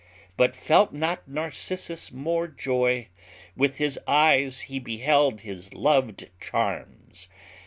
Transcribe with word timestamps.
But 0.35 0.55
felt 0.55 0.91
not 0.93 1.27
Narcissus 1.27 2.11
more 2.11 2.47
joy, 2.47 3.09
With 3.55 3.77
his 3.77 3.99
eyes 4.07 4.61
he 4.61 4.79
beheld 4.79 5.41
his 5.41 5.75
loved 5.75 6.27
charms? 6.41 7.29